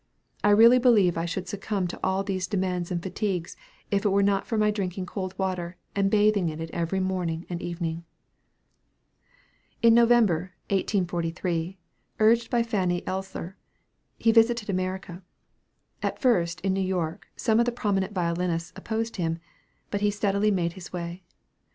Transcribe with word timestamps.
I 0.43 0.49
really 0.49 0.79
believe 0.79 1.15
I 1.15 1.25
should 1.25 1.47
succumb 1.47 1.87
to 1.89 1.99
all 2.03 2.23
these 2.23 2.47
demands 2.47 2.89
and 2.89 3.03
fatigues 3.03 3.55
if 3.91 4.03
it 4.03 4.09
were 4.09 4.23
not 4.23 4.47
for 4.47 4.57
my 4.57 4.71
drinking 4.71 5.05
cold 5.05 5.37
water, 5.37 5.77
and 5.95 6.09
bathing 6.09 6.49
in 6.49 6.59
it 6.59 6.71
every 6.73 6.99
morning 6.99 7.45
and 7.49 7.61
evening." 7.61 8.03
In 9.83 9.93
November, 9.93 10.53
1843, 10.71 11.77
urged 12.19 12.49
by 12.49 12.63
Fanny 12.63 13.01
Elssler, 13.01 13.53
he 14.17 14.31
visited 14.31 14.71
America. 14.71 15.21
At 16.01 16.19
first, 16.19 16.61
in 16.61 16.73
New 16.73 16.81
York, 16.81 17.27
some 17.35 17.59
of 17.59 17.67
the 17.67 17.71
prominent 17.71 18.11
violinists 18.11 18.73
opposed 18.75 19.17
him; 19.17 19.37
but 19.91 20.01
he 20.01 20.09
steadily 20.09 20.49
made 20.49 20.73
his 20.73 20.91
way. 20.91 21.21